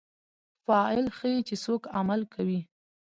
فاعل 0.65 1.05
ښيي، 1.17 1.39
چي 1.47 1.55
څوک 1.63 1.81
عمل 1.97 2.21
کوي. 2.33 2.59